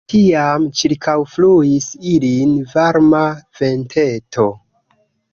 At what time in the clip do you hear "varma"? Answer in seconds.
2.71-3.21